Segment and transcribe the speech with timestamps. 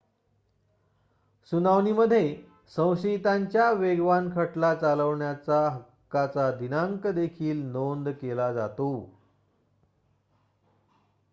[1.51, 2.21] सुनावणीमध्ये
[2.71, 8.89] संशयितांच्या वेगवान खटला चालवण्याच्या हक्काचा दिनांक देखील नोंद केला जातो